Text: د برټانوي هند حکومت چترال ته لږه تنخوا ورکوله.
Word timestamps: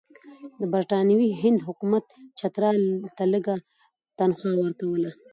د 0.61 0.63
برټانوي 0.73 1.29
هند 1.41 1.59
حکومت 1.67 2.05
چترال 2.39 2.79
ته 3.17 3.23
لږه 3.33 3.55
تنخوا 4.17 4.51
ورکوله. 4.59 5.09